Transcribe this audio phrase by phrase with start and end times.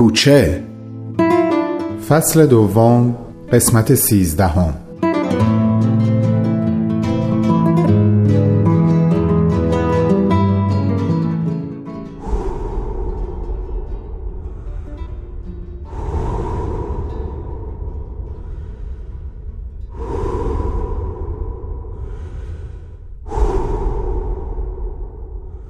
[0.00, 0.64] کوچه.
[2.08, 3.16] فصل دوم
[3.52, 4.74] قسمت سیزدهم.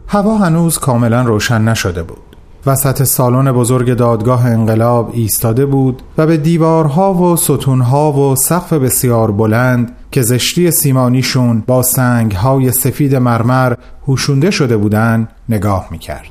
[0.07, 2.30] هوا هنوز کاملا روشن نشده بود.
[2.67, 9.31] وسط سالن بزرگ دادگاه انقلاب ایستاده بود و به دیوارها و ستونها و سقف بسیار
[9.31, 13.75] بلند که زشتی سیمانیشون با سنگهای سفید مرمر
[14.07, 16.31] هوشونده شده بودند نگاه می‌کرد.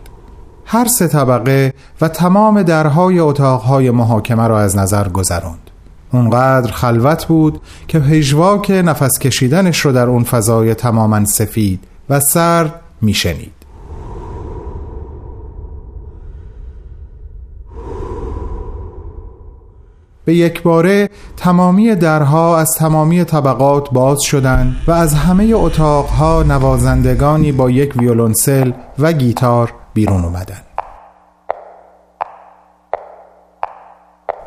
[0.66, 5.70] هر سه طبقه و تمام درهای اتاقهای محاکمه را از نظر گذراند
[6.12, 12.82] اونقدر خلوت بود که پژواک نفس کشیدنش رو در اون فضای تماما سفید و سرد
[13.02, 13.59] میشنید.
[20.30, 27.52] به یک باره تمامی درها از تمامی طبقات باز شدند و از همه اتاقها نوازندگانی
[27.52, 30.62] با یک ویولونسل و گیتار بیرون اومدن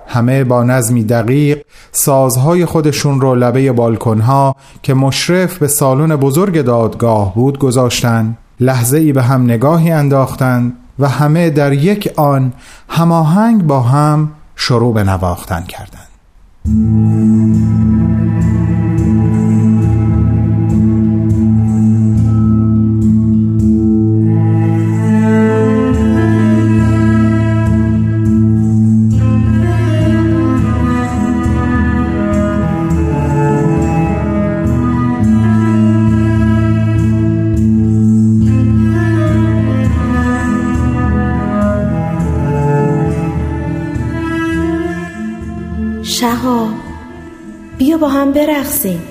[0.06, 7.34] همه با نظمی دقیق سازهای خودشون رو لبه بالکنها که مشرف به سالن بزرگ دادگاه
[7.34, 12.52] بود گذاشتن لحظه ای به هم نگاهی انداختند و همه در یک آن
[12.88, 16.08] هماهنگ با هم شروع به نواختن کردند
[47.92, 49.02] بیا با هم برقصیم.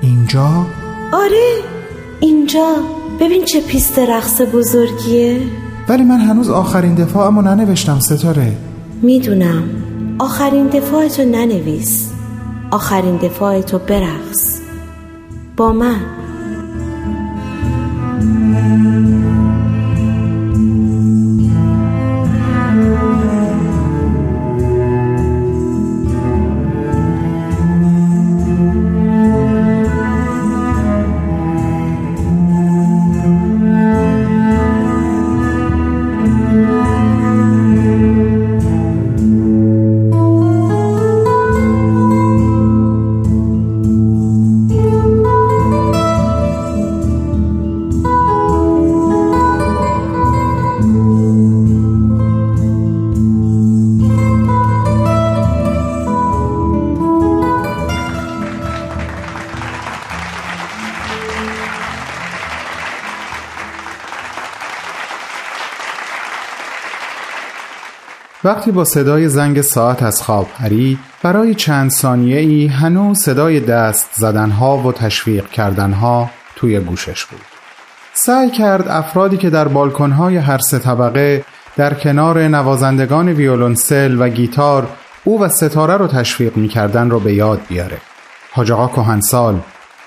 [0.00, 0.66] اینجا؟
[1.12, 1.62] آره
[2.20, 2.76] اینجا.
[3.20, 5.40] ببین چه پیست رقص بزرگیه.
[5.88, 8.56] ولی من هنوز آخرین دفاعمو ننوشتم ستاره.
[9.02, 9.62] می‌دونم.
[10.18, 12.10] آخرین دفاعتو ننویس.
[12.70, 14.60] آخرین دفاعتو برقص.
[15.56, 16.00] با من.
[68.44, 74.10] وقتی با صدای زنگ ساعت از خواب پرید برای چند ثانیه ای هنوز صدای دست
[74.14, 77.40] زدنها و تشویق کردنها توی گوشش بود.
[78.12, 81.44] سعی کرد افرادی که در بالکنهای هر سه طبقه
[81.76, 84.88] در کنار نوازندگان ویولونسل و گیتار
[85.24, 87.98] او و ستاره رو تشویق می‌کردن رو به یاد بیاره.
[88.52, 89.60] حاج آقا کهنسال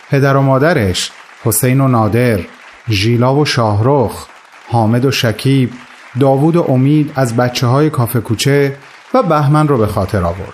[0.09, 1.11] پدر و مادرش
[1.44, 2.39] حسین و نادر
[2.89, 4.27] ژیلا و شاهرخ
[4.69, 5.69] حامد و شکیب
[6.19, 8.78] داوود و امید از بچه های کافه کوچه
[9.13, 10.53] و بهمن رو به خاطر آورد.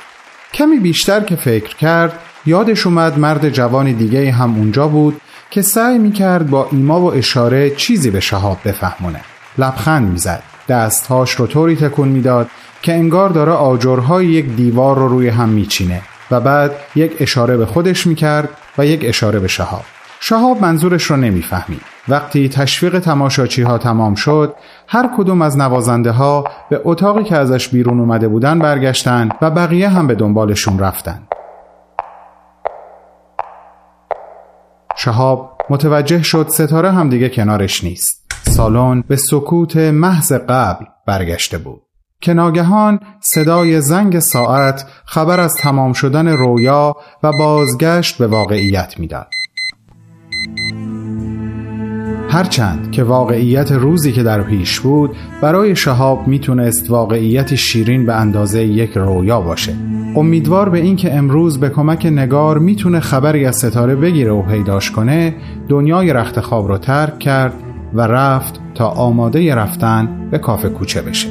[0.54, 5.22] کمی بیشتر که فکر کرد یادش اومد مرد جوان دیگه هم اونجا بود
[5.52, 9.22] که سعی می‌کرد با ایما و اشاره چیزی به شهاب بفهمونه.
[9.58, 10.44] لبخند می‌زد.
[10.70, 12.48] دستهاش رو طوری تکون می‌داد
[12.82, 17.66] که انگار داره آجرهای یک دیوار رو روی هم میچینه و بعد یک اشاره به
[17.66, 19.84] خودش می‌کرد و یک اشاره به شهاب.
[20.20, 21.82] شهاب منظورش رو نمی‌فهمید.
[22.08, 24.56] وقتی تشویق تماشاچی ها تمام شد
[24.88, 29.90] هر کدوم از نوازنده ها به اتاقی که ازش بیرون اومده بودن برگشتن و بقیه
[29.90, 31.28] هم به دنبالشون رفتن.
[34.96, 38.32] شهاب متوجه شد ستاره هم دیگه کنارش نیست.
[38.44, 41.82] سالن به سکوت محض قبل برگشته بود.
[42.22, 49.39] که ناگهان صدای زنگ ساعت خبر از تمام شدن رویا و بازگشت به واقعیت می‌داد.
[52.32, 58.64] هرچند که واقعیت روزی که در پیش بود برای شهاب می‌تونست واقعیت شیرین به اندازه
[58.64, 59.74] یک رویا باشه.
[60.16, 65.36] امیدوار به اینکه امروز به کمک نگار می‌تونه خبری از ستاره بگیره و پیداش کنه
[65.70, 67.54] دنیای رخت خواب رو ترک کرد
[67.94, 71.30] و رفت تا آماده رفتن به کافه کوچه بشه.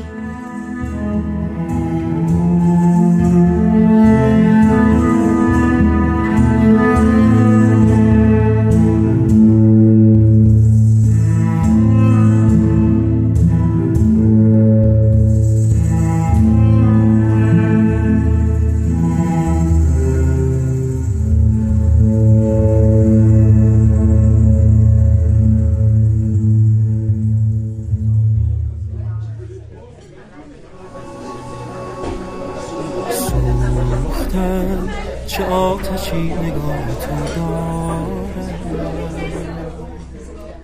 [34.38, 34.90] دل
[35.26, 37.38] چه آتشی نگاه تو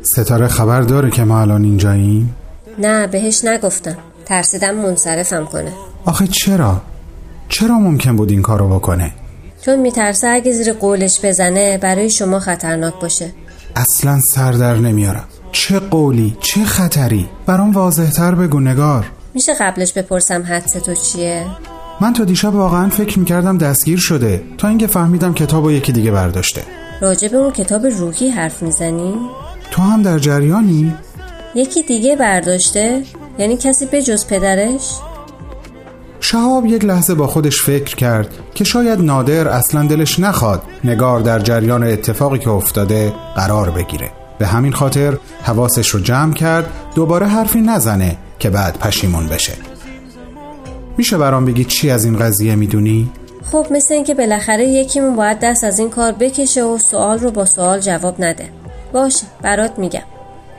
[0.03, 2.37] ستاره خبر داره که ما الان اینجاییم؟
[2.79, 5.73] نه بهش نگفتم ترسیدم منصرفم کنه
[6.05, 6.83] آخه چرا؟
[7.49, 9.13] چرا ممکن بود این کارو بکنه؟
[9.65, 13.31] چون میترسه اگه زیر قولش بزنه برای شما خطرناک باشه
[13.77, 19.93] اصلا سر در نمیارم چه قولی چه خطری برام واضح تر بگو نگار میشه قبلش
[19.93, 21.47] بپرسم حدس تو چیه؟
[22.01, 26.11] من تا دیشب واقعا فکر می‌کردم دستگیر شده تا اینکه فهمیدم کتاب و یکی دیگه
[26.11, 26.63] برداشته
[27.01, 29.15] راجع به اون کتاب روحی حرف می‌زنی؟
[29.71, 30.95] تو هم در جریانی؟
[31.55, 33.03] یکی دیگه برداشته؟
[33.39, 34.91] یعنی کسی به جز پدرش؟
[36.21, 41.39] شهاب یک لحظه با خودش فکر کرد که شاید نادر اصلا دلش نخواد نگار در
[41.39, 47.61] جریان اتفاقی که افتاده قرار بگیره به همین خاطر حواسش رو جمع کرد دوباره حرفی
[47.61, 49.53] نزنه که بعد پشیمون بشه
[50.97, 53.11] میشه برام بگی چی از این قضیه می‌دونی؟
[53.53, 57.45] خب مثل اینکه بالاخره یکیمون باید دست از این کار بکشه و سوال رو با
[57.45, 58.49] سوال جواب نده.
[58.93, 60.03] باشه برات میگم.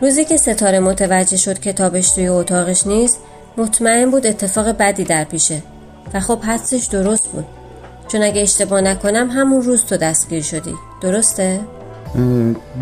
[0.02, 3.20] روزی که ستاره متوجه شد کتابش توی اتاقش نیست
[3.58, 5.64] مطمئن بود اتفاق بدی در پیشه.
[6.14, 7.46] و خب حدسش درست بود.
[8.08, 10.74] چون اگه اشتباه نکنم همون روز تو دستگیر شدی.
[11.02, 11.60] درسته؟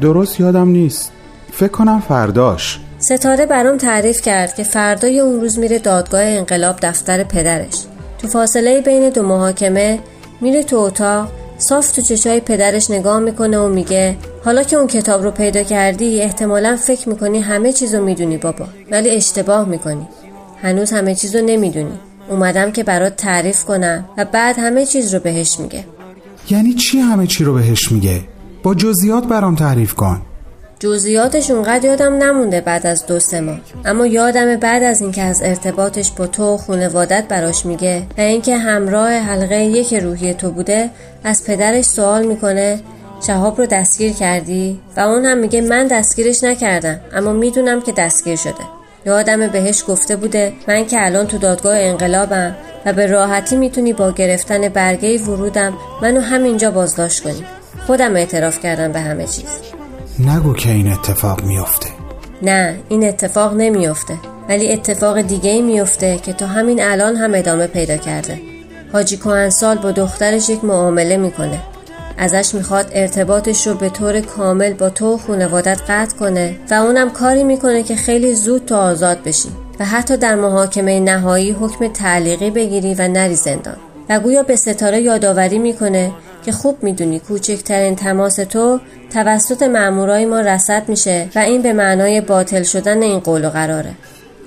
[0.02, 1.12] درست یادم نیست.
[1.52, 2.80] فکر کنم فرداش.
[3.04, 7.86] ستاره برام تعریف کرد که فردای اون روز میره دادگاه انقلاب دفتر پدرش.
[8.18, 10.00] تو فاصله بین دو محاکمه
[10.42, 14.16] میره تو اتاق صاف تو چشای پدرش نگاه می‌کنه و میگه
[14.46, 18.66] حالا که اون کتاب رو پیدا کردی احتمالا فکر می‌کنی همه چیز رو می‌دونی بابا
[18.92, 20.08] ولی اشتباه می‌کنی.
[20.62, 22.00] هنوز همه چیز رو نمی‌دونی.
[22.30, 25.86] اومدم که برات تعریف کنم و بعد همه چیز رو بهش میگه.
[26.50, 28.22] یعنی چی همه چی رو بهش میگه؟
[28.64, 30.22] با جزئیات برام تعریف کن.
[30.84, 33.60] جزئیاتش اونقدر یادم نمونده بعد از دو سه ماه.
[33.86, 38.58] اما یادم بعد از اینکه از ارتباطش با تو و خونوادت براش میگه و اینکه
[38.58, 40.90] همراه حلقه یک روحی تو بوده
[41.24, 42.80] از پدرش سوال می‌کنه
[43.28, 48.36] شهاب رو دستگیر کردی؟ و اون هم میگه من دستگیرش نکردم اما می‌دونم که دستگیر
[48.36, 48.64] شده.
[49.06, 54.12] یادم بهش گفته بوده من که الان تو دادگاه انقلابم و به راحتی می‌تونی با
[54.12, 57.44] گرفتن برگه ورودم منو همینجا بازداشت کنی.
[57.88, 59.83] خودم اعتراف کردم به همه چیز.
[60.20, 61.90] نگو که این اتفاق میافته.
[62.42, 64.14] نه این اتفاق نمیافته.
[64.50, 68.40] ولی اتفاق دیگه ای میافته که تا همین الان هم ادامه پیدا کرده.
[68.94, 69.20] حاجی
[69.50, 71.60] سال با دخترش یک معامله می‌کنه.
[72.18, 77.10] ازش می‌خواد ارتباطش رو به طور کامل با تو و خانوادت قطع کنه و اونم
[77.10, 79.50] کاری می‌کنه که خیلی زود تو آزاد بشی
[79.80, 83.78] و حتی در محاکمه نهایی حکم تعلیقی بگیری و نری زندان.
[84.10, 86.12] و گویا به ستاره یادآوری می‌کنه
[86.46, 88.80] که خوب می‌دونی کوچکترین تماس تو
[89.14, 93.94] توسط مامورای ما رسد میشه و این به معنای باطل شدن این قول و قراره.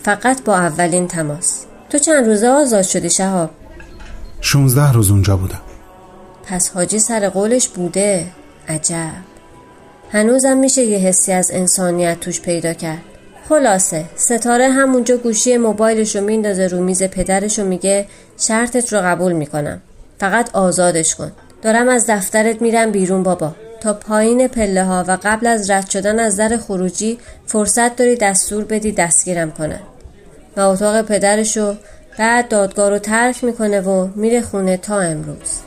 [0.02, 1.64] فقط با اولین تماس.
[1.90, 3.50] تو چند روزه آزاد شدی شهاب؟
[4.40, 5.60] 16 روز اونجا بودم.
[6.46, 8.26] پس حاجی سر قولش بوده.
[8.68, 9.12] عجب.
[10.12, 13.02] هنوزم میشه یه حسی از انسانیت توش پیدا کرد.
[13.48, 18.06] خلاصه ستاره همونجا گوشی موبایلش رو میندازه رو میز پدرش و میگه
[18.38, 19.80] شرطت رو قبول می‌کنم.
[20.18, 21.32] فقط آزادش کن.
[21.66, 26.18] دارم از دفترت میرم بیرون بابا تا پایین پله ها و قبل از رد شدن
[26.18, 29.80] از در خروجی فرصت داری دستور بدی دستگیرم کنن
[30.56, 31.74] و اتاق پدرشو
[32.18, 35.60] بعد دادگاه رو ترک می‌کنه و میره خونه تا امروز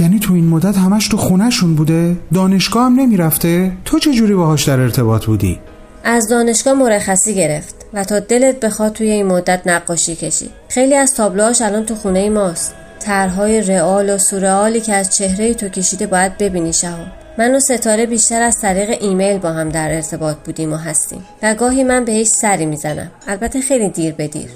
[0.00, 4.80] یعنی تو این مدت همش تو خونهشون بوده؟ دانشگاه هم نمی‌رفته؟ تو چجوری باهاش در
[4.80, 5.60] ارتباط بودی؟
[6.04, 11.14] از دانشگاه مرخصی گرفت و تا دلت بخواد توی این مدت نقاشی کشی خیلی از
[11.14, 16.38] تابلوهاش الان تو خونه ماست طرحهای رئال و سورئالی که از چهره تو کشیده باید
[16.38, 17.06] ببینی شهاب.
[17.38, 21.24] من و ستاره بیشتر از طریق ایمیل با هم در ارتباط بودیم و هستیم.
[21.42, 23.10] و گاهی من بهش سری می‌زنم.
[23.28, 24.50] البته خیلی دیر به دیر.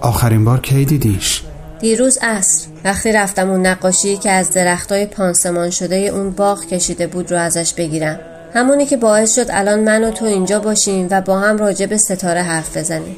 [0.00, 1.42] آخرین بار کی دیدیش؟
[1.80, 2.66] دیروز عصر.
[2.84, 7.74] وقتی رفتم اون نقاشی که از درختای پانسمان شده اون باغ کشیده بود رو ازش
[7.74, 8.20] بگیرم.
[8.54, 11.96] همونی که باعث شد الان من و تو اینجا باشیم و با هم راجع به
[11.96, 13.16] ستاره حرف بزنیم.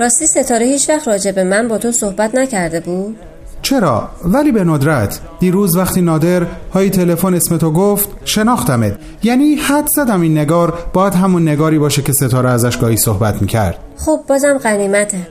[0.00, 3.16] راستی ستاره هیچ وقت راجع به من با تو صحبت نکرده بود؟
[3.62, 5.20] چرا؟ ولی به ندرت.
[5.40, 8.98] دیروز وقتی نادر های تلفن اسم تو گفت شناختمت.
[9.22, 13.78] یعنی حد زدم این نگار باید همون نگاری باشه که ستاره ازش گاهی صحبت می‌کرد.
[13.96, 15.28] خب بازم غنیمته.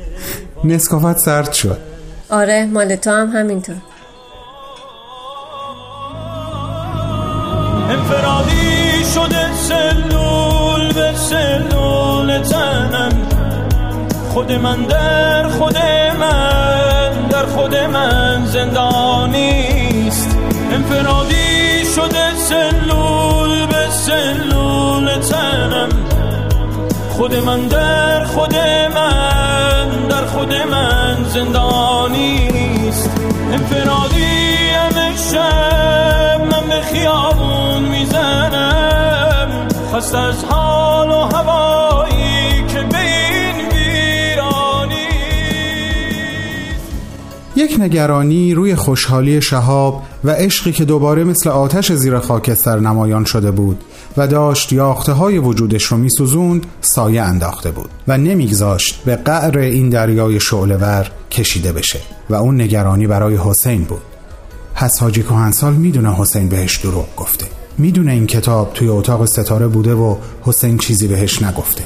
[0.64, 1.78] نسکافت سرد شد.
[2.30, 3.76] آره مال تو هم همینطور.
[7.90, 13.28] انفرادی شده سلول به سلول تنم.
[14.28, 15.76] خود من در خود
[16.20, 16.59] من.
[17.40, 20.36] در خود من زندانیست
[20.72, 25.88] انفرادی شده سلول به سلول تنم.
[27.10, 28.54] خود من در خود
[28.94, 33.10] من در خود من زندانیست
[33.52, 39.68] انفرادی همه شب من به خیابون می‌زنم.
[39.94, 41.69] خست از حال و هوا
[47.60, 53.50] یک نگرانی روی خوشحالی شهاب و عشقی که دوباره مثل آتش زیر خاکستر نمایان شده
[53.50, 53.84] بود
[54.16, 59.88] و داشت یاخته های وجودش رو میسوزوند سایه انداخته بود و نمیگذاشت به قعر این
[59.88, 62.00] دریای شعلور کشیده بشه
[62.30, 64.02] و اون نگرانی برای حسین بود.
[64.74, 67.46] پس حاجی کهنسال می‌دونه حسین بهش دروغ گفته.
[67.78, 71.84] می‌دونه این کتاب توی اتاق ستاره بوده و حسین چیزی بهش نگفته.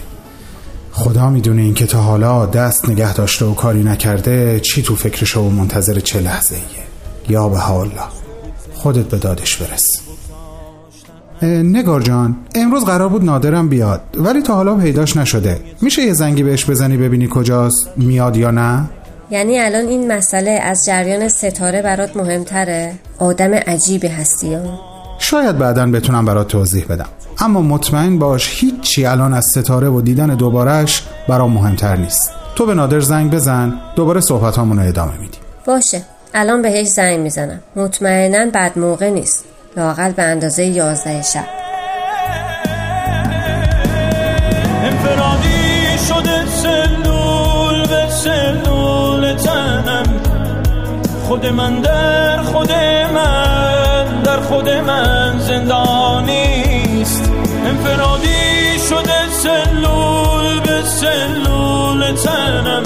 [1.05, 5.37] خدا می‌دونه این که تا حالا دست نگه داشته و کاری نکرده چی تو فکرش
[5.37, 6.85] و منتظر چه لحظه ایه.
[7.29, 8.05] یا به حالا
[8.75, 9.87] خودت به دادش برس.
[11.43, 15.61] نگار جان امروز قرار بود نادرم بیاد ولی تا حالا پیداش نشده.
[15.81, 18.85] میشه یه زنگی بهش بزنی ببینی کجاست میاد یا نه؟
[19.31, 24.81] یعنی الان این مسئله از جریان ستاره برات مهمتره؟ آدم عجیبی هستی ها.
[25.19, 27.09] شاید بعدا بتونم برات توضیح بدم.
[27.41, 32.31] اما مطمئن باش هیچی الان از ستاره و دیدن دوبارش برام مهمتر نیست.
[32.55, 35.41] تو به نادر زنگ بزن دوباره صحبت رو ادامه میدیم.
[35.67, 36.03] باشه
[36.35, 37.61] الان بهش زنگ می‌زنم.
[37.77, 39.45] مطمئنا بد موقع نیست.
[39.77, 41.45] لاقل به اندازه یازده شب.
[44.85, 50.21] انفرادی شده سلول به سلول تنم.
[51.29, 52.73] خود من در خود
[53.15, 56.44] من در خود من زندانیست
[59.45, 62.83] سلول به سلول تنم.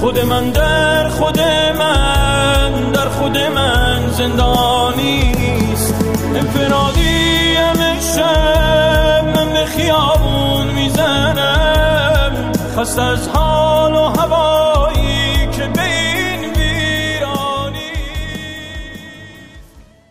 [0.00, 1.40] خود من در خود
[1.78, 5.94] من در خود من زندانیست
[6.34, 12.52] انفرادی همه شب من به خیابون می‌زنم.
[12.76, 13.28] خست از